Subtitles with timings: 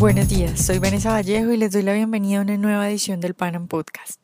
[0.00, 3.34] Buenos días, soy Vanessa Vallejo y les doy la bienvenida a una nueva edición del
[3.34, 4.18] Panam Podcast.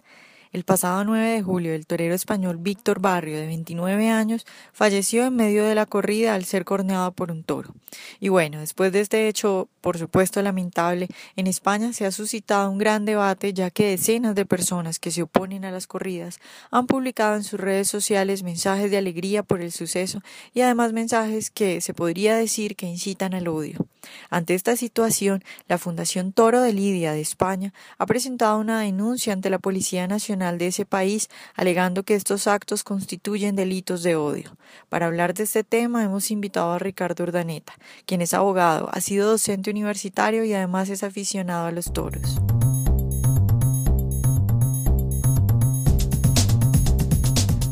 [0.50, 5.36] El pasado 9 de julio, el torero español Víctor Barrio, de 29 años, falleció en
[5.36, 7.74] medio de la corrida al ser corneado por un toro.
[8.20, 12.78] Y bueno, después de este hecho, por supuesto lamentable, en España se ha suscitado un
[12.78, 16.40] gran debate ya que decenas de personas que se oponen a las corridas
[16.70, 20.22] han publicado en sus redes sociales mensajes de alegría por el suceso
[20.54, 23.86] y además mensajes que se podría decir que incitan al odio.
[24.30, 29.50] Ante esta situación, la Fundación Toro de Lidia de España ha presentado una denuncia ante
[29.50, 34.56] la Policía Nacional de ese país, alegando que estos actos constituyen delitos de odio.
[34.88, 37.74] Para hablar de este tema hemos invitado a Ricardo Urdaneta,
[38.06, 42.40] quien es abogado, ha sido docente universitario y además es aficionado a los toros.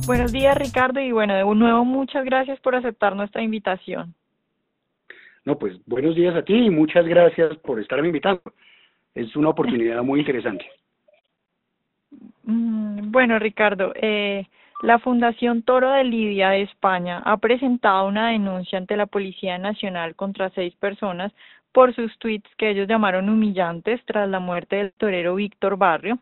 [0.07, 4.15] Buenos días Ricardo y bueno, de nuevo muchas gracias por aceptar nuestra invitación.
[5.45, 8.43] No, pues buenos días a ti y muchas gracias por estarme invitando.
[9.15, 10.67] Es una oportunidad muy interesante.
[12.45, 14.47] Mm, bueno, Ricardo, eh,
[14.83, 20.15] la Fundación Toro de Lidia de España ha presentado una denuncia ante la Policía Nacional
[20.15, 21.33] contra seis personas
[21.73, 26.19] por sus tweets que ellos llamaron humillantes tras la muerte del torero Víctor Barrio.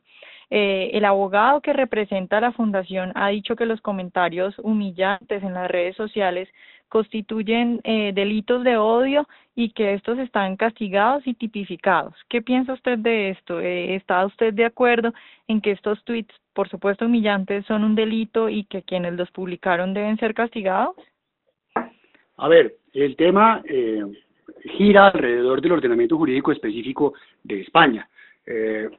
[0.50, 5.54] Eh, el abogado que representa a la fundación ha dicho que los comentarios humillantes en
[5.54, 6.48] las redes sociales
[6.92, 12.14] constituyen eh, delitos de odio y que estos están castigados y tipificados.
[12.28, 13.60] ¿Qué piensa usted de esto?
[13.60, 15.14] Eh, ¿Está usted de acuerdo
[15.48, 19.94] en que estos tweets, por supuesto humillantes, son un delito y que quienes los publicaron
[19.94, 20.94] deben ser castigados?
[22.36, 24.04] A ver, el tema eh,
[24.76, 28.06] gira alrededor del ordenamiento jurídico específico de España.
[28.44, 28.90] Eh,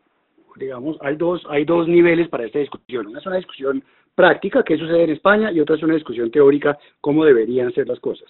[0.55, 3.05] digamos, hay dos, hay dos niveles para esta discusión.
[3.05, 3.83] Una es una discusión
[4.15, 7.99] práctica, qué sucede en España, y otra es una discusión teórica, cómo deberían ser las
[7.99, 8.29] cosas.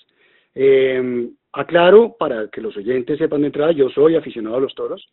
[0.55, 5.07] Eh, aclaro, para que los oyentes sepan de entrada, yo soy aficionado a los toros,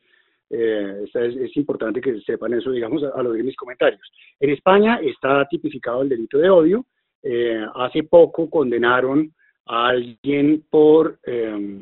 [0.50, 4.00] eh, es, importante que sepan eso, digamos, al oír mis comentarios.
[4.41, 6.87] En España está tipificado el delito de odio,
[7.22, 9.32] eh, hace poco condenaron
[9.66, 11.81] a alguien por eh,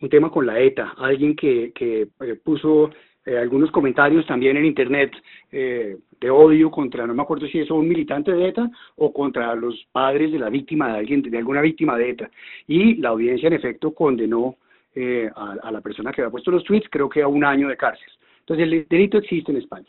[0.00, 2.08] un tema con la ETA, alguien que, que
[2.42, 2.90] puso
[3.26, 5.12] eh, algunos comentarios también en internet
[5.52, 9.54] eh, de odio contra, no me acuerdo si es un militante de ETA o contra
[9.54, 12.30] los padres de la víctima de alguien, de alguna víctima de ETA.
[12.66, 14.56] Y la audiencia en efecto condenó
[14.94, 17.76] eh, a, la persona que había puesto los tweets, creo que a un año de
[17.76, 18.08] cárcel.
[18.40, 19.88] Entonces el delito existe en España.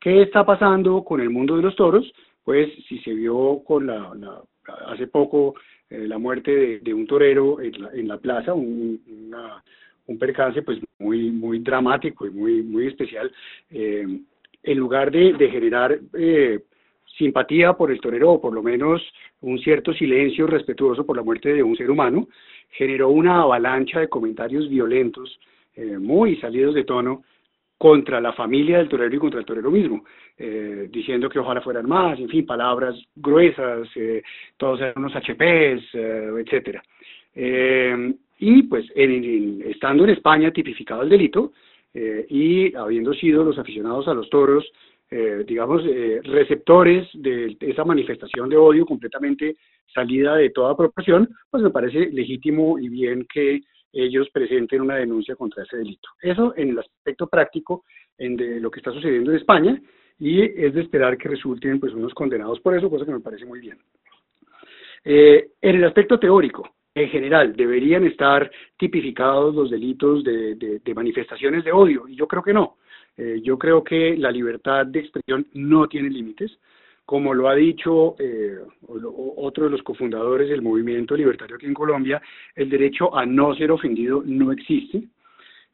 [0.00, 2.12] ¿Qué está pasando con el mundo de los toros?
[2.42, 4.12] Pues si se vio con la,
[4.88, 5.54] hace poco
[5.88, 9.62] la muerte de, un torero en la, plaza, una
[10.06, 13.30] un percance pues muy muy dramático y muy muy especial
[13.70, 14.06] eh,
[14.62, 16.60] en lugar de, de generar eh,
[17.18, 19.02] simpatía por el torero o por lo menos
[19.40, 22.28] un cierto silencio respetuoso por la muerte de un ser humano
[22.70, 25.38] generó una avalancha de comentarios violentos
[25.74, 27.22] eh, muy salidos de tono
[27.82, 30.04] contra la familia del torero y contra el torero mismo,
[30.38, 34.22] eh, diciendo que ojalá fueran más, en fin, palabras gruesas, eh,
[34.56, 36.30] todos eran unos HPs, eh.
[38.42, 41.52] Eh, y pues en, estando en España tipificado el delito
[41.94, 44.64] eh, y habiendo sido los aficionados a los toros,
[45.10, 49.56] eh, digamos, eh, receptores de esa manifestación de odio completamente
[49.94, 53.60] salida de toda proporción, pues me parece legítimo y bien que
[53.92, 56.08] ellos presenten una denuncia contra ese delito.
[56.20, 57.84] Eso en el aspecto práctico
[58.18, 59.80] de lo que está sucediendo en España
[60.18, 63.44] y es de esperar que resulten pues unos condenados por eso, cosa que me parece
[63.44, 63.78] muy bien.
[65.04, 66.64] en el aspecto teórico,
[66.94, 72.42] en general deberían estar tipificados los delitos de, de, manifestaciones de odio y yo creo
[72.42, 72.76] que no.
[73.16, 76.58] Eh, yo creo que la libertad de expresión no tiene límites.
[77.04, 78.58] Como lo ha dicho eh,
[79.36, 82.22] otro de los cofundadores del movimiento libertario aquí en Colombia,
[82.54, 85.02] el derecho a no ser ofendido no existe.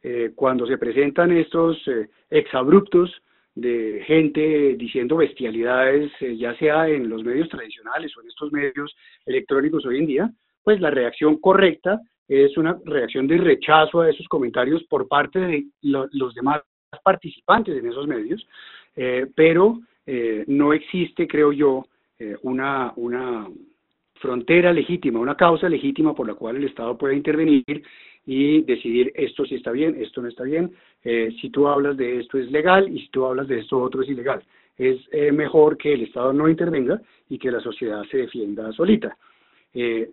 [0.02, 3.10] Eh, cuando se presentan estos eh, exabruptos
[3.54, 8.94] de gente diciendo bestialidades, eh, ya sea en los medios tradicionales o en estos medios
[9.26, 10.30] electrónicos hoy en día,
[10.62, 15.66] pues la reacción correcta es una reacción de rechazo a esos comentarios por parte de
[15.80, 16.62] los demás
[17.02, 18.46] participantes en esos medios,
[18.96, 21.86] eh, pero eh, no existe, creo yo,
[22.18, 23.48] eh, una, una
[24.16, 27.64] frontera legítima, una causa legítima por la cual el Estado pueda intervenir
[28.26, 30.72] y decidir esto sí está bien, esto no está bien,
[31.40, 34.08] si tú hablas de esto es legal y si tú hablas de esto otro es
[34.08, 34.42] ilegal.
[34.76, 34.98] Es
[35.32, 37.00] mejor que el Estado no intervenga
[37.30, 39.16] y que la sociedad se defienda solita.
[39.74, 40.10] Eh,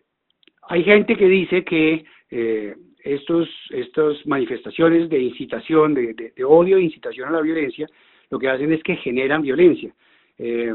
[0.68, 6.82] hay gente que dice que eh, estos, estas manifestaciones de incitación, de, de, odio e
[6.82, 7.88] incitación a la violencia,
[8.30, 9.94] lo que hacen es que generan violencia.
[10.38, 10.74] Eh,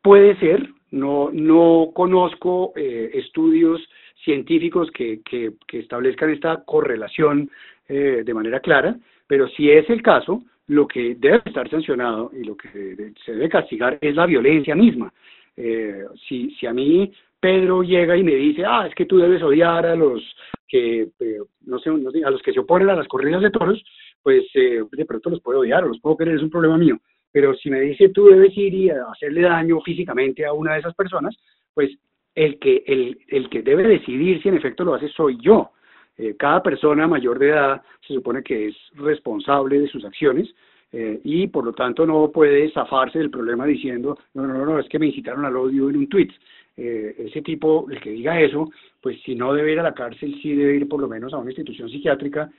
[0.00, 3.80] puede ser, no, no conozco eh, estudios
[4.24, 7.50] científicos que, que, establezcan esta correlación
[7.88, 8.96] eh, de manera clara,
[9.26, 13.48] pero si es el caso, lo que debe estar sancionado y lo que se debe
[13.48, 15.12] castigar es la violencia misma.
[15.56, 17.12] Eh, si, si a mí
[17.42, 20.22] Pedro llega y me dice, ah, es que tú debes odiar a los
[20.68, 23.82] que, eh, no, sé, a los que se oponen a las corridas de toros,
[24.22, 27.00] pues eh, de pronto los puedo odiar o los puedo querer, es un problema mío.
[27.32, 30.94] Pero si me dice tú debes ir y hacerle daño físicamente a una de esas
[30.94, 31.36] personas,
[31.74, 31.90] pues
[32.36, 35.72] el que, el, el que debe decidir si en efecto lo hace soy yo.
[36.16, 40.48] Eh, cada persona mayor de edad se supone que es responsable de sus acciones
[40.92, 44.88] eh, y por lo tanto no puede zafarse del problema diciendo, no, no, no, es
[44.88, 46.28] que me incitaron al odio en un tweet.
[46.76, 48.70] Eh, ese tipo, el que diga eso,
[49.00, 51.38] pues si no debe ir a la cárcel, sí debe ir por lo menos a
[51.38, 52.50] una institución psiquiátrica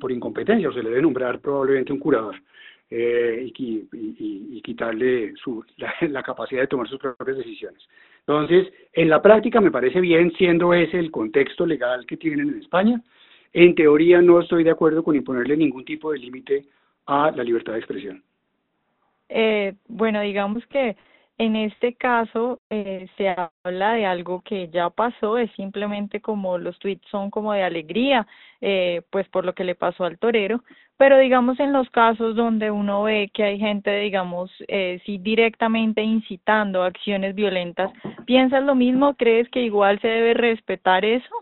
[0.00, 2.36] por incompetencia, o se le debe nombrar probablemente un curador.
[2.90, 5.64] y, y, quitarle su,
[6.08, 7.82] la, capacidad de tomar sus propias decisiones.
[8.20, 12.60] Entonces, en la práctica me parece bien, siendo ese el contexto legal que tienen en
[12.60, 13.02] España.
[13.52, 16.64] En teoría no estoy de acuerdo con imponerle ningún tipo de límite
[17.06, 18.22] a la libertad de expresión.
[19.28, 20.96] Eh, bueno, digamos que
[21.40, 26.78] en este caso eh, se habla de algo que ya pasó, es simplemente como los
[26.78, 28.26] tweets son como de alegría,
[28.60, 30.62] eh, pues por lo que le pasó al torero,
[30.98, 36.02] pero digamos en los casos donde uno ve que hay gente, digamos, eh, sí directamente
[36.02, 37.90] incitando acciones violentas,
[38.26, 39.14] ¿piensas lo mismo?
[39.14, 41.34] ¿Crees que igual se debe respetar eso?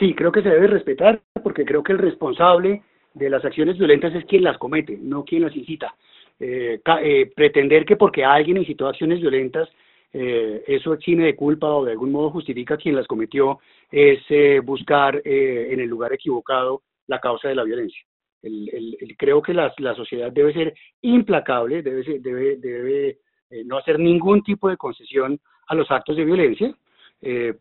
[0.00, 2.82] Sí, creo que se debe respetar porque creo que el responsable
[3.14, 5.94] de las acciones violentas es quien las comete, no quien las incita.
[6.38, 9.68] Eh, eh, pretender que porque alguien incitó acciones violentas,
[10.12, 13.60] eh, eso exime de culpa o de algún modo justifica quien las cometió,
[13.90, 18.02] es eh, buscar en el lugar equivocado la causa de la violencia.
[18.42, 23.18] El, creo que la, la, sociedad debe ser implacable, debe, debe, debe
[23.64, 26.72] no hacer ningún tipo de concesión a los actos de violencia,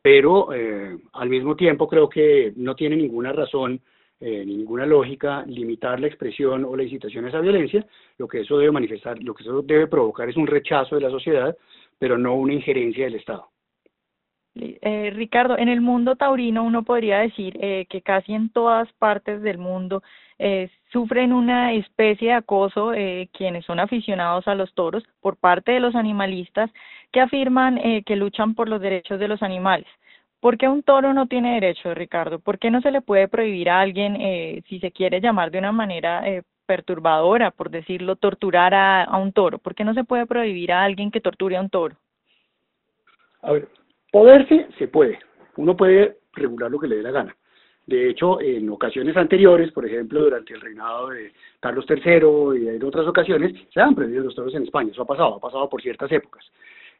[0.03, 0.49] pero
[1.13, 3.81] al mismo tiempo creo que no tiene ninguna razón
[4.19, 7.85] eh, ninguna lógica limitar la expresión o la incitación a esa violencia,
[8.17, 11.09] lo que eso debe manifestar, lo que eso debe provocar es un rechazo de la
[11.09, 11.55] sociedad,
[11.99, 13.49] pero no una injerencia del Estado.
[14.57, 19.41] Eh, Ricardo, en el mundo taurino uno podría decir eh, que casi en todas partes
[19.41, 20.01] del mundo
[20.37, 25.71] eh, sufren una especie de acoso eh, quienes son aficionados a los toros por parte
[25.71, 26.69] de los animalistas
[27.11, 29.87] que afirman eh, que luchan por los derechos de los animales.
[30.39, 32.39] ¿Por qué un toro no tiene derecho, Ricardo?
[32.39, 35.59] ¿Por qué no se le puede prohibir a alguien, eh, si se quiere llamar de
[35.59, 39.57] una manera eh, perturbadora, por decirlo, torturar a, a, un toro?
[39.57, 41.95] ¿Por qué no se puede prohibir a alguien que torture a un toro?
[43.41, 43.67] A ver,
[44.11, 45.19] poderse se puede.
[45.57, 47.35] Uno puede regular lo que le dé la gana.
[47.85, 52.83] De hecho, en ocasiones anteriores, por ejemplo, durante el reinado de Carlos III y en
[52.83, 54.89] otras ocasiones, se han prohibido los toros en España.
[54.91, 56.43] Eso ha pasado, ha pasado por ciertas épocas.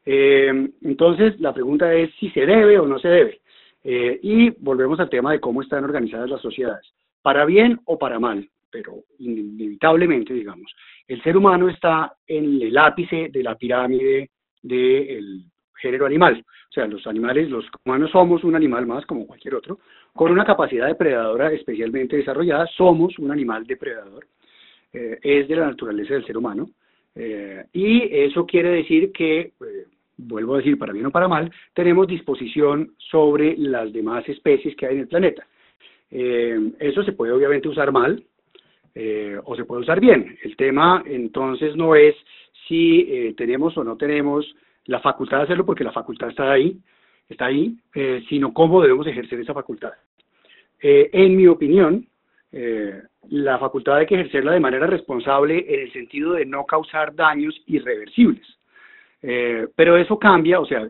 [0.06, 3.40] Eh, entonces, la pregunta es si se debe o no se debe.
[3.82, 6.86] Eh, y volvemos al tema de cómo están organizadas las sociedades,
[7.22, 10.74] para bien o para mal, pero inevitablemente, digamos,
[11.06, 14.30] el ser humano está en el ápice de la pirámide
[14.62, 15.44] del
[15.76, 16.44] género animal.
[16.68, 19.78] O sea, los animales, los humanos somos un animal más como cualquier otro,
[20.12, 24.26] con una capacidad depredadora especialmente desarrollada, somos un animal depredador,
[24.92, 26.68] eh, es de la naturaleza del ser humano.
[27.14, 29.52] Eh, y eso quiere decir que eh,
[30.16, 34.86] vuelvo a decir, para bien o para mal, tenemos disposición sobre las demás especies que
[34.86, 35.46] hay en el planeta.
[36.10, 38.22] Eh, eso se puede obviamente usar mal
[38.94, 40.38] eh, o se puede usar bien.
[40.42, 42.14] El tema entonces no es
[42.68, 44.46] si eh, tenemos o no tenemos
[44.86, 46.78] la facultad de hacerlo, porque la facultad está ahí,
[47.28, 47.76] está ahí,
[48.28, 49.90] sino cómo debemos ejercer esa facultad.
[50.80, 52.06] En mi opinión,
[53.30, 57.60] la facultad hay que ejercerla de manera responsable en el sentido de no causar daños
[57.66, 58.46] irreversibles.
[59.22, 60.88] Eh, pero eso cambia, o sea,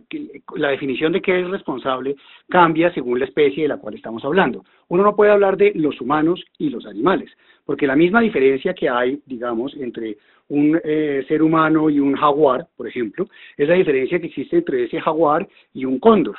[0.56, 2.16] la definición de qué es responsable
[2.48, 4.64] cambia según la especie de la cual estamos hablando.
[4.88, 7.30] Uno no puede hablar de los humanos y los animales,
[7.64, 10.18] porque la misma diferencia que hay, digamos, entre
[10.48, 14.84] un eh, ser humano y un jaguar, por ejemplo, es la diferencia que existe entre
[14.84, 16.36] ese jaguar y un cóndor,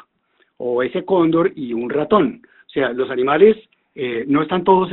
[0.58, 2.42] o ese cóndor y un ratón.
[2.68, 3.58] O sea, los animales
[3.96, 4.92] eh, no están todos,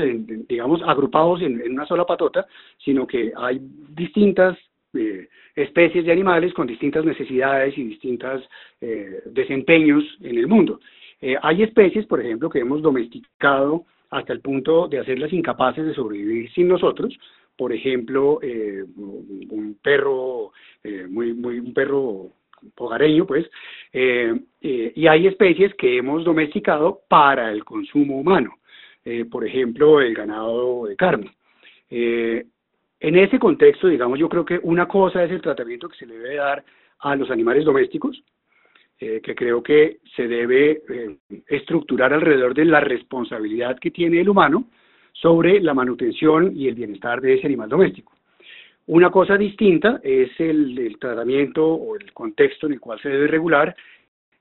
[0.49, 2.47] digamos, agrupados en, en, una sola patota,
[2.79, 3.61] sino que hay
[3.91, 4.57] distintas
[4.95, 8.43] eh, especies de animales con distintas necesidades y distintos
[8.81, 10.81] eh, desempeños en el mundo.
[11.21, 15.95] Eh, hay especies, por ejemplo, que hemos domesticado hasta el punto de hacerlas incapaces de
[15.95, 17.17] sobrevivir sin nosotros.
[17.57, 20.53] Por ejemplo, eh, un perro,
[21.09, 22.31] muy, un perro
[22.77, 23.49] hogareño, pues,
[23.93, 28.59] y hay especies que hemos domesticado para el consumo humano.
[29.31, 31.31] Por ejemplo, el ganado de carne.
[33.07, 36.37] En ese contexto, digamos, yo creo que una cosa es el tratamiento que se debe
[36.37, 36.65] dar
[37.01, 38.23] a los animales domésticos
[38.99, 41.17] eh, que creo que se debe eh,
[41.49, 44.71] estructurar alrededor de la responsabilidad que tiene el humano
[45.13, 48.15] sobre la manutención y el bienestar de ese animal doméstico.
[48.87, 53.77] Una cosa distinta es el, tratamiento o el contexto en el cual se debe regular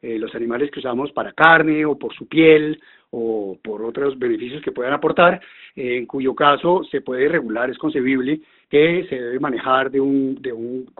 [0.01, 2.79] eh, los animales que usamos para carne o por su piel
[3.15, 5.39] o por otros beneficios que puedan aportar,
[5.75, 10.51] en cuyo caso se puede regular, es concebible que se debe manejar de un, de
[10.51, 10.91] un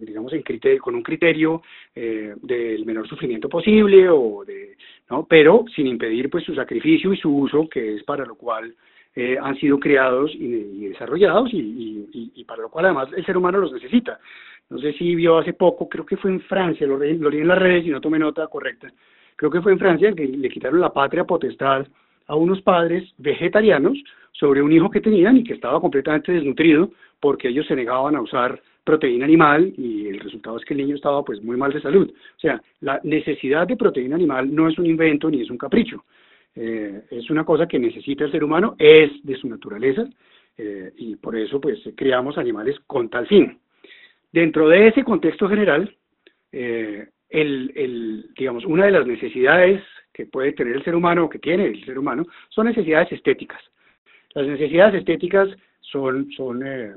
[0.00, 0.42] digamos, en
[0.78, 1.62] con un criterio
[1.94, 4.76] eh, del menor sufrimiento posible, o de,
[5.08, 5.24] ¿no?
[5.24, 8.74] pero sin impedir pues su sacrificio y su uso, que es para lo cual
[9.14, 13.58] eh, han sido creados y, desarrollados y, y, para lo cual además el ser humano
[13.58, 14.18] los necesita.
[14.68, 17.48] No sé si vio hace poco, creo que fue en Francia, lo, lo leí en
[17.48, 18.90] las redes y no tomé nota correcta,
[19.42, 21.84] creo que fue en Francia que le quitaron la patria potestad
[22.28, 23.98] a unos padres vegetarianos
[24.30, 28.20] sobre un hijo que tenían y que estaba completamente desnutrido porque ellos se negaban a
[28.20, 31.82] usar proteína animal y el resultado es que el niño estaba pues muy mal de
[31.82, 32.08] salud.
[32.08, 36.04] O sea, la necesidad de proteína animal no es un invento ni es un capricho.
[36.54, 40.08] Eh, es una cosa que necesita el ser humano, es de su naturaleza
[40.56, 43.58] eh, y por eso pues creamos animales con tal fin.
[44.32, 45.92] Dentro de ese contexto general,
[46.52, 51.28] eh, el, el, digamos, una de las necesidades que puede tener el ser humano, o
[51.28, 53.60] que tiene el ser humano, son necesidades estéticas.
[54.34, 55.48] Las necesidades estéticas
[55.80, 56.94] son, son eh,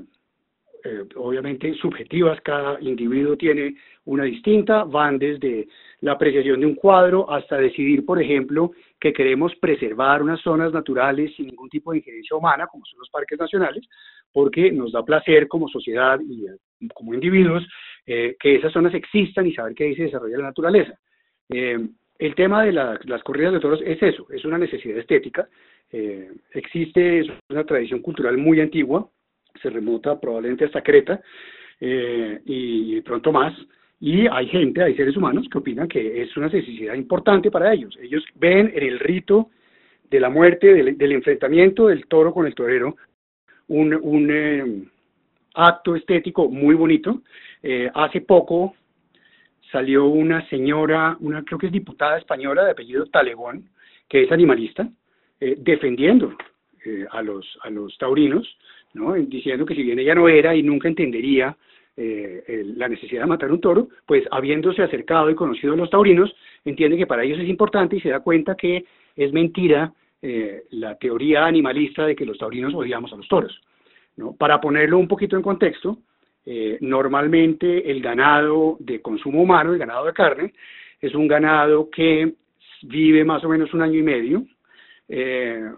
[0.84, 3.74] eh, obviamente subjetivas, cada individuo tiene
[4.04, 5.66] una distinta, van desde
[6.00, 11.34] la apreciación de un cuadro hasta decidir, por ejemplo, que queremos preservar unas zonas naturales
[11.34, 13.84] sin ningún tipo de injerencia humana, como son los parques nacionales,
[14.36, 17.66] porque nos da placer como sociedad y eh, como individuos
[18.04, 20.96] que esas zonas existan y saber que ahí se desarrolla la naturaleza.
[21.48, 25.48] el tema de las corridas de toros es eso, es una necesidad estética.
[26.52, 29.10] existe, es una tradición cultural muy antigua,
[29.60, 31.20] se remonta probablemente hasta Creta
[31.80, 33.54] eh, y pronto más.
[33.98, 37.96] Y hay gente, hay seres humanos que opinan que es una necesidad importante para ellos.
[38.00, 39.50] Ellos ven en el rito
[40.10, 42.96] de la muerte, del, enfrentamiento del toro con el torero,
[43.68, 44.84] un, un eh,
[45.54, 47.22] acto estético muy bonito.
[47.62, 48.74] Eh, hace poco
[49.72, 53.68] salió una señora, una creo que es diputada española de apellido Talegón,
[54.08, 54.88] que es animalista,
[55.38, 56.34] defendiendo
[57.10, 58.56] a, los, a los taurinos
[59.26, 61.56] diciendo que si bien ella no era y nunca entendería
[61.96, 66.34] eh, la necesidad de matar un toro, pues habiéndose acercado y conocido a los taurinos,
[66.64, 68.84] entiende que para ellos es importante y se da cuenta que
[69.16, 69.92] es mentira
[70.22, 73.60] eh, la teoría animalista de que los taurinos odiamos a los toros.
[74.16, 74.34] ¿no?
[74.34, 75.98] Para ponerlo un poquito en contexto,
[76.44, 80.54] eh, normalmente el ganado de consumo humano, el ganado de carne,
[81.00, 82.34] es un ganado que
[82.82, 84.44] vive más o menos un año y medio,
[85.08, 85.70] eh,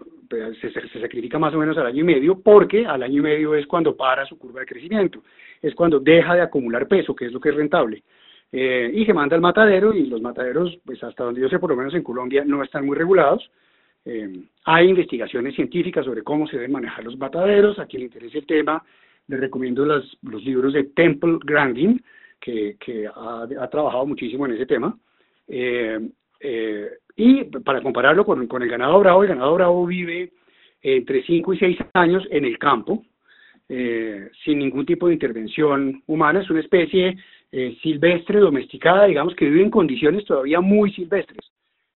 [0.61, 3.55] se, se, sacrifica más o menos al año y medio porque al año y medio
[3.55, 5.23] es cuando para su curva de crecimiento,
[5.61, 8.03] es cuando deja de acumular peso, que es lo que es rentable.
[8.51, 11.69] Eh, y se manda al matadero y los mataderos, pues hasta donde yo sé, por
[11.69, 13.49] lo menos en Colombia, no están muy regulados.
[14.05, 17.79] Eh, hay investigaciones científicas sobre cómo se deben manejar los mataderos.
[17.79, 18.83] A quien le interese el tema,
[19.27, 22.01] le recomiendo los, los libros de Temple Grandin,
[22.39, 22.77] que,
[23.13, 24.97] ha, trabajado muchísimo en ese tema.
[25.47, 25.99] Eh,
[26.39, 30.31] eh, y para compararlo con, con, el ganado bravo, el ganado bravo vive
[30.81, 33.03] entre 5 y 6 años en el campo,
[33.67, 36.41] eh, sin ningún tipo de intervención humana.
[36.41, 37.17] Es una especie
[37.51, 41.51] eh, silvestre, domesticada, digamos que vive en condiciones todavía muy silvestres.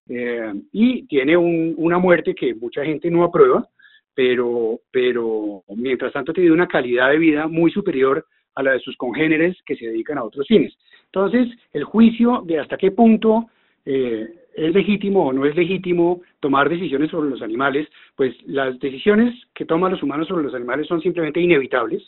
[0.10, 3.67] Eh, y tiene un, una muerte que mucha gente no aprueba,
[4.13, 8.95] pero, pero mientras tanto tiene una calidad de vida muy superior a la de sus
[8.98, 10.74] congéneres que se dedican a otros fines.
[11.05, 13.48] Entonces, el juicio de hasta qué punto
[13.86, 19.33] eh, es legítimo o no es legítimo tomar decisiones sobre los animales, pues las decisiones
[19.53, 22.03] que toman los humanos sobre los animales son simplemente inevitables.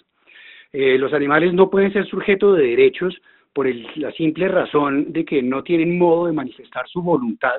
[0.72, 3.16] Eh, los animales no pueden ser sujetos de derechos
[3.54, 7.56] por la simple razón de que no tienen modo de manifestar su voluntad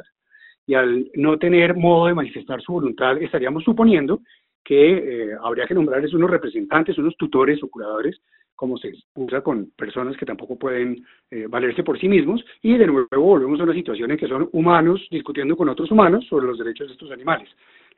[0.66, 4.20] y al no tener modo de manifestar su voluntad estaríamos suponiendo
[4.64, 8.20] que eh, habría que nombrarles unos representantes, unos tutores o curadores
[8.56, 12.86] como se usa con personas que tampoco pueden eh, valerse por sí mismos, y de
[12.86, 16.58] nuevo volvemos a una situación en que son humanos discutiendo con otros humanos sobre los
[16.58, 17.48] derechos de estos animales.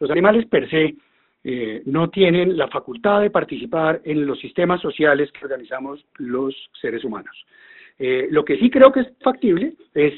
[0.01, 0.97] Los animales per se
[1.45, 7.05] eh, no tienen la facultad de participar en los sistemas sociales que organizamos los seres
[7.05, 7.47] humanos.
[7.99, 10.14] Eh, lo que sí creo que es factible es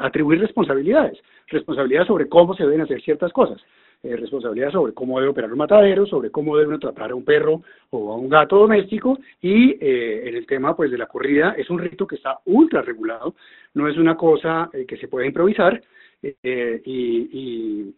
[0.00, 1.18] atribuir responsabilidades,
[1.48, 3.60] responsabilidades sobre cómo se deben hacer ciertas cosas.
[4.02, 7.62] Eh, responsabilidad sobre cómo debe operar un matadero, sobre cómo debe tratar a un perro
[7.90, 11.70] o a un gato doméstico y eh, en el tema pues de la corrida es
[11.70, 13.34] un rito que está ultra regulado,
[13.74, 15.82] no es una cosa eh, que se puede improvisar
[16.22, 17.92] y,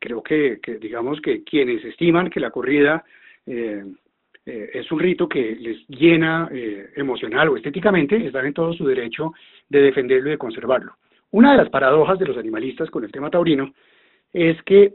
[0.00, 3.04] creo que, digamos que quienes estiman que la corrida
[4.46, 6.48] es un rito que les llena
[6.96, 9.34] emocional o estéticamente, están en todo su derecho
[9.68, 10.94] de defenderlo y de conservarlo.
[11.32, 13.72] una de las paradojas de los animalistas con el tema taurino
[14.32, 14.94] es que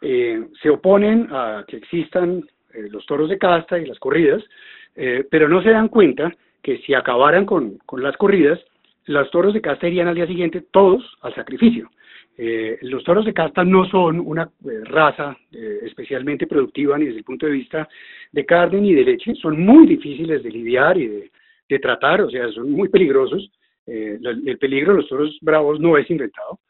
[0.00, 4.42] eh, se oponen a que existan eh, los toros de casta y las corridas,
[4.94, 6.32] eh, pero no se dan cuenta
[6.62, 8.60] que si acabaran con, con las corridas,
[9.06, 11.90] los toros de casta irían al día siguiente todos al sacrificio.
[12.40, 17.18] Eh, los toros de casta no son una eh, raza eh, especialmente productiva ni desde
[17.18, 17.88] el punto de vista
[18.30, 22.48] de carne ni de leche, son muy difíciles de lidiar y de, tratar, o sea,
[22.52, 23.50] son muy peligrosos.
[23.86, 26.60] el peligro de los toros bravos no es inventado.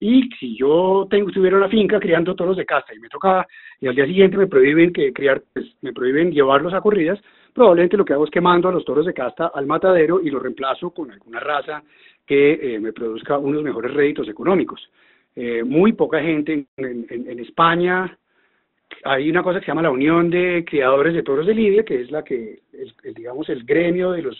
[0.00, 3.46] y si yo tengo, tuviera una finca criando toros de casta y me toca,
[3.80, 7.20] y al día siguiente me prohíben que criar, pues, me prohíben llevarlos a corridas,
[7.54, 10.30] probablemente lo que hago es que mando a los toros de casta al matadero y
[10.30, 11.82] los reemplazo con alguna raza
[12.32, 14.88] que eh, me produzca unos mejores réditos económicos.
[15.36, 18.18] Eh, muy poca gente en, España,
[19.04, 22.00] hay una cosa que se llama la Unión de Criadores de Toros de Lidia, que
[22.00, 24.38] es la que, el, digamos, el gremio de los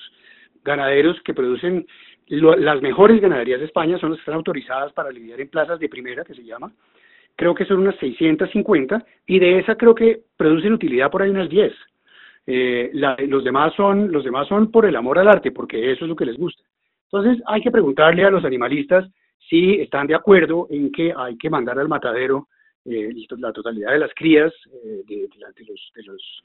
[0.64, 1.86] ganaderos que producen
[2.28, 5.90] las mejores ganaderías de España, son las que están autorizadas para lidiar en plazas de
[5.90, 6.72] primera, que se llama.
[7.36, 11.50] Creo que son unas 650, y de esa creo que producen utilidad por ahí unas
[11.50, 11.74] 10.
[12.46, 12.90] Eh,
[13.28, 16.16] los demás son los demás son por el amor al arte, porque eso es lo
[16.16, 16.62] que les gusta.
[17.12, 19.06] Entonces hay que preguntarle a los animalistas
[19.48, 22.48] si están de acuerdo en que hay que mandar al matadero
[22.86, 26.42] eh, la totalidad de las crías eh, de, de, los, de, los,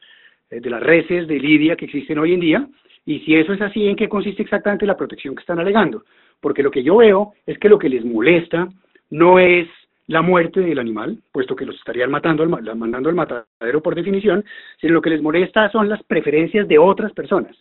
[0.49, 2.67] eh, de las reses de lidia que existen hoy en día,
[3.05, 6.03] y si eso es así, ¿en qué consiste exactamente la protección que están alegando?
[6.41, 8.67] Porque lo que yo veo es que lo que les molesta
[9.09, 9.67] no es
[10.07, 14.43] la muerte del animal, puesto que los estarían matando, mandando al matadero por definición,
[14.79, 17.55] sino lo que les molesta son las preferencias de otras personas.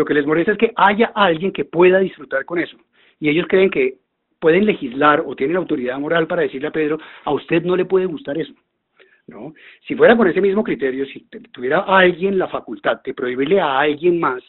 [0.00, 2.74] Lo que les molesta es que haya alguien que pueda disfrutar con eso.
[3.18, 3.98] Y ellos creen que
[4.38, 8.06] pueden legislar o tienen autoridad moral para decirle a Pedro, a usted no le puede
[8.06, 8.54] gustar eso.
[9.26, 9.52] ¿No?
[9.86, 14.18] Si fuera con ese mismo criterio, si tuviera alguien la facultad de prohibirle a alguien
[14.18, 14.42] más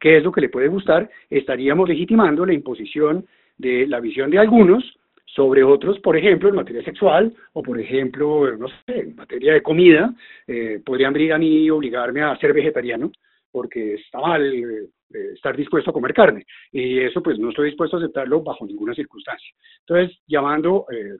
[0.00, 3.24] qué es lo que le puede gustar, estaríamos legitimando la imposición
[3.56, 4.82] de la visión de algunos
[5.26, 9.62] sobre otros, por ejemplo, en materia sexual o, por ejemplo, no sé, en materia de
[9.62, 10.12] comida,
[10.48, 13.12] eh, podrían venir a mí y obligarme a ser vegetariano
[13.50, 14.88] porque está mal eh,
[15.34, 18.94] estar dispuesto a comer carne y eso pues no estoy dispuesto a aceptarlo bajo ninguna
[18.94, 19.50] circunstancia.
[19.80, 21.16] Entonces, llamando, eh,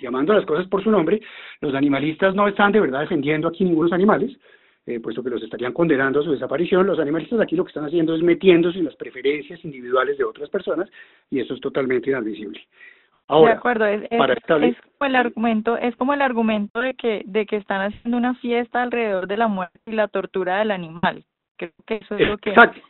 [0.00, 1.20] llamando las cosas por su nombre,
[1.60, 4.36] los animalistas no están de verdad defendiendo aquí ningunos animales,
[4.86, 6.86] eh, puesto que los estarían condenando a su desaparición.
[6.86, 10.48] Los animalistas aquí lo que están haciendo es metiéndose en las preferencias individuales de otras
[10.50, 10.88] personas
[11.30, 12.60] y eso es totalmente inadmisible.
[13.30, 17.56] Ahora, de acuerdo, es, como el argumento, es como el argumento de que, de que
[17.56, 21.24] están haciendo una fiesta alrededor de la muerte y la tortura del animal.
[21.56, 22.50] Creo que eso es lo que...
[22.50, 22.80] Exacto.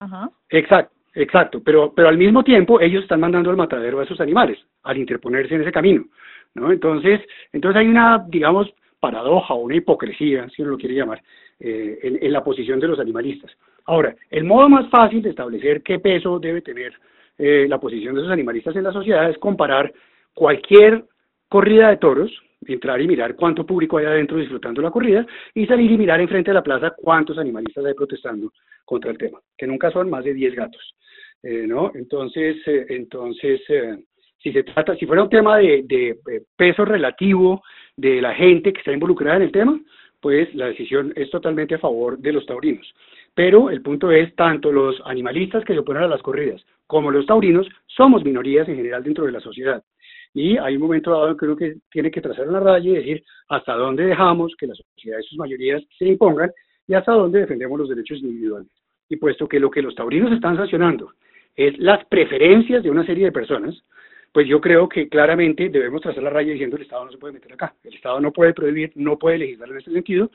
[0.00, 0.30] Ajá.
[0.48, 1.62] Exacto, exacto.
[1.62, 5.54] Pero, pero al mismo tiempo ellos están mandando al matadero a esos animales, al interponerse
[5.56, 6.06] en ese camino.
[6.54, 6.72] ¿no?
[6.72, 7.20] Entonces,
[7.52, 11.22] entonces hay una, digamos, paradoja o una hipocresía, si uno lo quiere llamar,
[11.60, 13.50] eh, en, en la posición de los animalistas.
[13.84, 16.94] Ahora, el modo más fácil de establecer qué peso debe tener
[17.44, 19.92] eh, la posición de esos animalistas en la sociedad es comparar
[20.32, 21.04] cualquier
[21.48, 22.30] corrida de toros,
[22.64, 26.52] entrar y mirar cuánto público hay adentro disfrutando la corrida y salir y mirar enfrente
[26.52, 28.52] de la plaza cuántos animalistas hay protestando
[28.84, 30.94] contra el tema, que nunca son más de 10 gatos.
[31.42, 31.90] Eh, ¿no?
[31.96, 33.60] Entonces, eh, entonces
[34.38, 36.16] si se trata, si fuera un tema de, de
[36.54, 37.60] peso relativo
[37.96, 39.80] de la gente que está involucrada en el tema,
[40.20, 42.94] pues la decisión es totalmente a favor de los taurinos.
[43.34, 47.24] Pero el punto es, tanto los animalistas que se oponen a las corridas como los
[47.24, 49.82] taurinos somos minorías en general dentro de la sociedad.
[50.34, 53.24] Y hay un momento dado que uno que tiene que trazar una raya y decir
[53.48, 56.50] hasta dónde dejamos que la sociedad y sus mayorías se impongan
[56.86, 58.68] y hasta dónde defendemos los derechos individuales.
[59.08, 61.12] Y puesto que lo que los taurinos están sancionando
[61.56, 63.74] es las preferencias de una serie de personas,
[64.30, 67.32] pues yo creo que claramente debemos trazar la raya diciendo el Estado no se puede
[67.32, 67.74] meter acá.
[67.84, 70.30] El Estado no puede prohibir, no puede legislar en este sentido,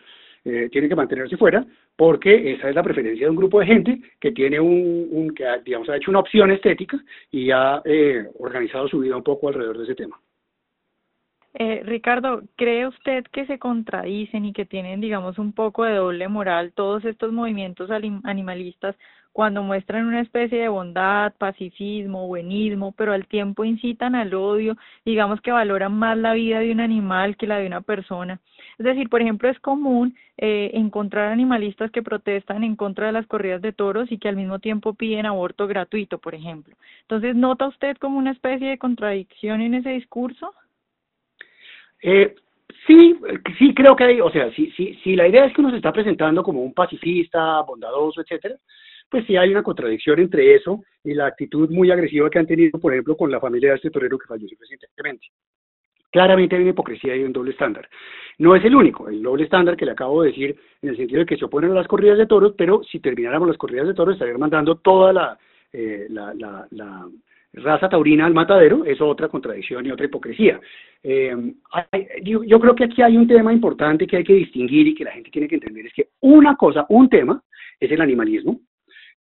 [0.48, 4.02] eh, tiene que mantenerse fuera, porque esa es la preferencia de un grupo de gente
[4.18, 6.98] que tiene un, un que ha, digamos, ha hecho una opción estética
[7.30, 10.18] y ha eh, organizado su vida un poco alrededor de ese tema.
[11.54, 16.30] Eh, Ricardo, ¿cree usted que se contradicen y que tienen, digamos, un poco de doble
[16.30, 18.96] moral todos estos movimientos animalistas
[19.34, 25.42] cuando muestran una especie de bondad, pacifismo, buenismo, pero al tiempo incitan al odio, digamos
[25.42, 28.40] que valoran más la vida de un animal que la de una persona.
[28.78, 33.26] Es decir, por ejemplo, es común eh, encontrar animalistas que protestan en contra de las
[33.26, 36.76] corridas de toros y que al mismo tiempo piden aborto gratuito, por ejemplo.
[37.02, 40.54] Entonces, ¿nota usted como una especie de contradicción en ese discurso?
[42.04, 42.36] Eh,
[42.86, 43.20] sí,
[43.58, 45.78] sí creo que hay, o sea, si, si, si la idea es que uno se
[45.78, 48.56] está presentando como un pacifista, bondadoso, etcétera,
[49.10, 52.80] pues sí hay una contradicción entre eso y la actitud muy agresiva que han tenido,
[52.80, 55.28] por ejemplo, con la familia de este torero que falleció recientemente.
[56.12, 57.88] Claramente hay una hipocresía y un doble estándar.
[58.40, 61.20] No es el único, el doble estándar que le acabo de decir en el sentido
[61.20, 63.94] de que se oponen a las corridas de toros, pero si termináramos las corridas de
[63.94, 65.38] toros estarían mandando toda la
[65.74, 66.34] eh, la,
[66.72, 67.08] la,
[67.54, 70.60] raza taurina al matadero es otra contradicción y otra hipocresía.
[71.04, 71.36] Eh,
[72.24, 75.12] yo, creo que aquí hay un tema importante que hay que distinguir y que la
[75.12, 77.42] gente tiene que entender, es que una cosa, un tema
[77.80, 78.60] es el animalismo,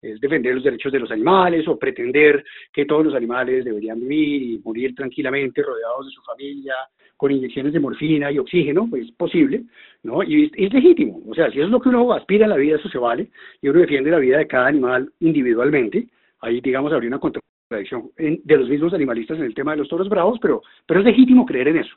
[0.01, 4.41] es defender los derechos de los animales o pretender que todos los animales deberían vivir
[4.43, 6.75] y morir tranquilamente rodeados de su familia,
[7.17, 9.63] con inyecciones de morfina y oxígeno, pues es posible,
[10.03, 10.21] ¿no?
[10.21, 12.77] Y es, legítimo, o sea, si eso es lo que uno aspira a la vida,
[12.77, 13.29] eso se vale,
[13.61, 16.07] y uno defiende la vida de cada animal individualmente,
[16.41, 20.07] ahí digamos habría una contradicción de los mismos animalistas en el tema de los toros
[20.07, 21.95] bravos, pero, pero es legítimo creer en eso.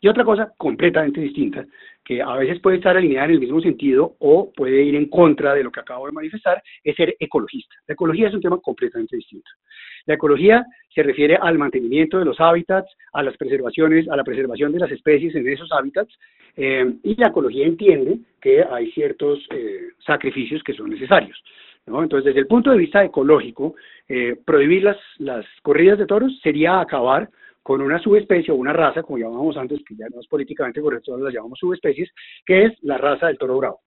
[0.00, 1.66] Y otra cosa completamente distinta,
[2.04, 5.54] que a veces puede estar alineada en el mismo sentido o puede ir en contra
[5.54, 7.74] de lo que acabo de manifestar, es ser ecologista.
[7.86, 9.50] La ecología es un tema completamente distinto.
[10.06, 14.72] La ecología se refiere al mantenimiento de los hábitats, a las preservaciones, a la preservación
[14.72, 16.16] de las especies en esos hábitats,
[16.56, 21.42] eh, y la ecología entiende que hay ciertos eh, sacrificios que son necesarios.
[21.86, 23.74] Entonces, desde el punto de vista ecológico,
[24.08, 27.30] eh, prohibir las, las corridas de toros sería acabar
[27.68, 31.12] con una subespecie o una raza, como llamábamos antes, que ya no es políticamente correcto,
[31.12, 32.10] ahora las llamamos subespecies,
[32.46, 33.80] que es la raza del toro bravo,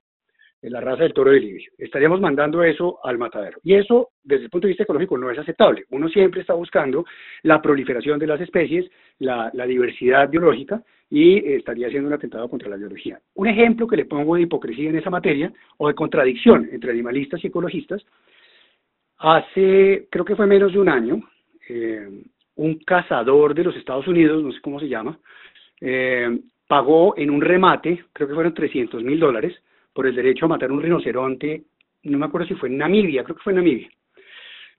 [0.61, 1.71] la raza del toro de Libio.
[1.79, 3.57] Estaríamos mandando eso al matadero.
[3.63, 5.85] Y eso, desde el punto de vista ecológico, no es aceptable.
[5.89, 7.05] Uno siempre está buscando
[7.41, 8.85] la proliferación de las especies,
[9.17, 13.19] la, la diversidad biológica, y estaría haciendo un atentado contra la biología.
[13.33, 17.43] Un ejemplo que le pongo de hipocresía en esa materia, o de contradicción entre animalistas
[17.43, 18.05] y ecologistas,
[19.17, 21.19] hace, creo que fue menos de un año,
[21.67, 22.25] eh,
[22.61, 25.17] un cazador de los Estados Unidos, no sé cómo se llama,
[25.79, 29.59] eh, pagó en un remate, creo que fueron 300 mil dólares,
[29.91, 31.63] por el derecho a matar un rinoceronte,
[32.03, 33.89] no me acuerdo si fue en Namibia, creo que fue en Namibia.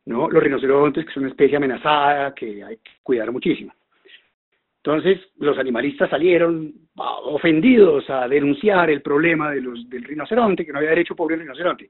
[0.06, 0.30] ¿no?
[0.30, 3.72] Los rinocerontes, que son una especie amenazada, que hay que cuidar muchísimo.
[4.76, 10.72] Entonces, los animalistas salieron ah, ofendidos a denunciar el problema de los, del rinoceronte, que
[10.72, 11.88] no había derecho pobre rinoceronte.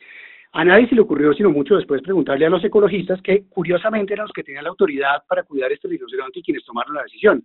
[0.55, 4.25] A nadie se le ocurrió, sino mucho después, preguntarle a los ecologistas que curiosamente eran
[4.25, 7.43] los que tenían la autoridad para cuidar este rinoceronte y quienes tomaron la decisión.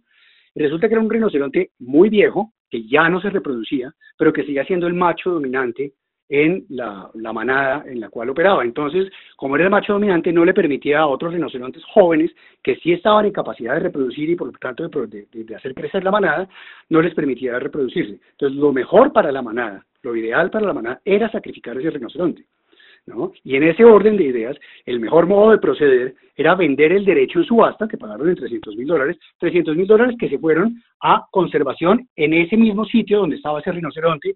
[0.56, 4.66] resulta que era un rinoceronte muy viejo, que ya no se reproducía, pero que seguía
[4.66, 5.94] siendo el macho dominante
[6.28, 8.64] en la, manada en la cual operaba.
[8.66, 12.92] Entonces, como era el macho dominante, no le permitía a otros rinocerontes jóvenes que sí
[12.92, 16.50] estaban en capacidad de reproducir y por lo tanto de, de, hacer crecer la manada,
[16.90, 18.20] no les permitía reproducirse.
[18.32, 22.46] Entonces, lo mejor para la manada, lo ideal para la manada, era sacrificar ese rinoceronte.
[23.44, 27.40] Y en ese orden de ideas, el mejor modo de proceder era vender el derecho
[27.40, 31.26] en subasta, que pagaron en 300 mil dólares, 300 mil dólares que se fueron a
[31.32, 34.36] conservación en ese mismo sitio donde estaba ese rinoceronte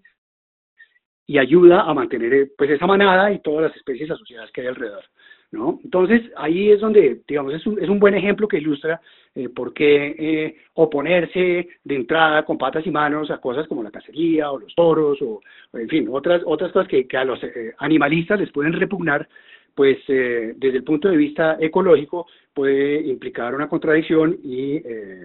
[1.26, 5.04] y ayuda a mantener pues esa manada y todas las especies asociadas que hay alrededor.
[5.52, 5.78] ¿no?
[5.84, 9.00] Entonces, ahí es donde, digamos, es un, es un buen ejemplo que ilustra
[9.34, 13.90] eh, por qué eh, oponerse de entrada con patas y manos a cosas como la
[13.90, 15.40] cacería o los toros o,
[15.72, 19.26] en fin, otras, otras cosas que, que a los eh, animalistas les pueden repugnar,
[19.74, 24.78] pues desde el punto de vista ecológico puede implicar una contradicción y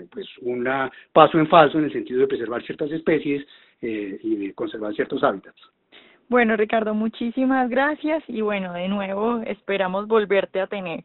[0.09, 0.65] pues un
[1.11, 3.45] paso en falso en el sentido de preservar ciertas especies
[3.81, 5.59] y de conservar ciertos hábitats.
[6.29, 11.03] Bueno, Ricardo, muchísimas gracias y bueno, de nuevo esperamos volverte a tener.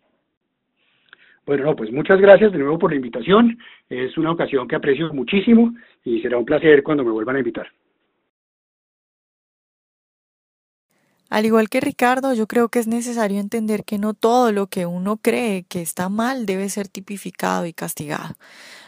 [1.45, 3.59] Bueno, no, pues muchas gracias de nuevo por la invitación.
[3.89, 5.75] Es una ocasión que aprecio muchísimo
[6.05, 7.67] y será un placer cuando me vuelvan a invitar.
[11.31, 14.85] Al igual que Ricardo, yo creo que es necesario entender que no todo lo que
[14.85, 18.35] uno cree que está mal debe ser tipificado y castigado.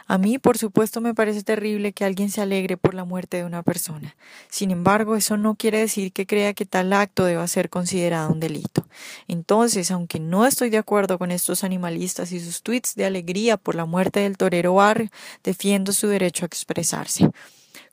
[0.07, 3.45] A mí, por supuesto, me parece terrible que alguien se alegre por la muerte de
[3.45, 4.17] una persona.
[4.51, 8.39] Sin embargo, eso no quiere decir que crea que tal acto deba ser considerado un
[8.39, 8.87] delito.
[9.29, 13.75] Entonces, aunque no estoy de acuerdo con estos animalistas y sus tweets de alegría por
[13.75, 15.09] la muerte del torero barrio,
[15.43, 17.31] defiendo su derecho a expresarse.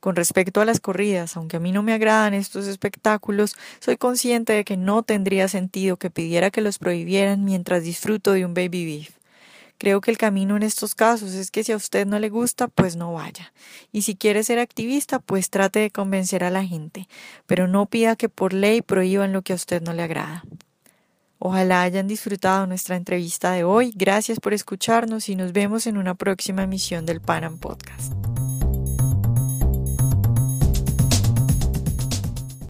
[0.01, 4.51] Con respecto a las corridas, aunque a mí no me agradan estos espectáculos, soy consciente
[4.51, 8.85] de que no tendría sentido que pidiera que los prohibieran mientras disfruto de un baby
[8.85, 9.20] beef.
[9.81, 12.67] Creo que el camino en estos casos es que si a usted no le gusta,
[12.67, 13.51] pues no vaya.
[13.91, 17.07] Y si quiere ser activista, pues trate de convencer a la gente,
[17.47, 20.43] pero no pida que por ley prohíban lo que a usted no le agrada.
[21.39, 23.91] Ojalá hayan disfrutado nuestra entrevista de hoy.
[23.95, 28.13] Gracias por escucharnos y nos vemos en una próxima emisión del Panam Podcast.